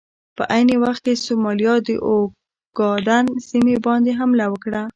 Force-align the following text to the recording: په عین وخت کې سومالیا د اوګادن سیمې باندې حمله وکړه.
په 0.37 0.43
عین 0.53 0.69
وخت 0.83 1.01
کې 1.05 1.13
سومالیا 1.25 1.73
د 1.87 1.89
اوګادن 2.07 3.25
سیمې 3.47 3.75
باندې 3.85 4.11
حمله 4.19 4.45
وکړه. 4.49 4.81